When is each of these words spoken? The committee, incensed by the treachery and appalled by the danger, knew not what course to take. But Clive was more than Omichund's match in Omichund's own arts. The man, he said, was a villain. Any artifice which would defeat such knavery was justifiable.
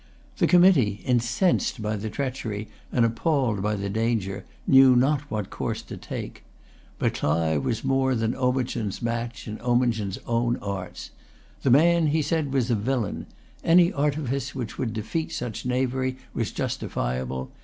The 0.37 0.47
committee, 0.47 1.03
incensed 1.05 1.79
by 1.79 1.95
the 1.95 2.09
treachery 2.09 2.69
and 2.91 3.05
appalled 3.05 3.61
by 3.61 3.75
the 3.75 3.87
danger, 3.87 4.45
knew 4.65 4.95
not 4.95 5.21
what 5.29 5.51
course 5.51 5.83
to 5.83 5.95
take. 5.95 6.43
But 6.97 7.13
Clive 7.13 7.63
was 7.63 7.83
more 7.83 8.15
than 8.15 8.33
Omichund's 8.33 9.03
match 9.03 9.47
in 9.47 9.59
Omichund's 9.59 10.17
own 10.25 10.57
arts. 10.57 11.11
The 11.61 11.69
man, 11.69 12.07
he 12.07 12.23
said, 12.23 12.51
was 12.51 12.71
a 12.71 12.75
villain. 12.75 13.27
Any 13.63 13.93
artifice 13.93 14.55
which 14.55 14.79
would 14.79 14.91
defeat 14.91 15.33
such 15.33 15.67
knavery 15.67 16.17
was 16.33 16.51
justifiable. 16.51 17.51